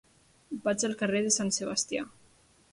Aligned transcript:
Vaig 0.63 0.85
al 0.89 0.95
carrer 1.03 1.23
de 1.27 1.35
Sant 1.37 1.55
Sebastià. 1.61 2.05